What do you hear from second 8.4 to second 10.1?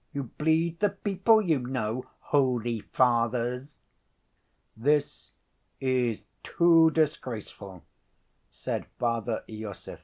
said Father Iosif.